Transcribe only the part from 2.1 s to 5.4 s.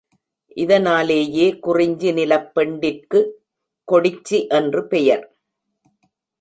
நிலப் பெண்டிற்குக் கொடிச்சி என்று பெயர்.